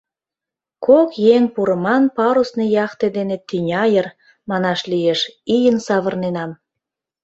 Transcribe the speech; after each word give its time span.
Кок 0.85 1.09
еҥ 1.35 1.43
пурыман 1.53 2.03
парусный 2.15 2.71
яхте 2.85 3.07
дене 3.17 3.37
тӱня 3.47 3.83
йыр, 3.93 4.07
манаш 4.49 4.79
лиеш, 4.91 5.19
ийын 5.55 5.77
савырненам. 5.87 6.51